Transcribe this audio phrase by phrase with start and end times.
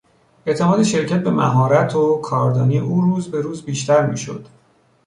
[0.45, 4.45] اعتماد شرکت به مهارت و کاردانی او روز به روز بیشتر میشد.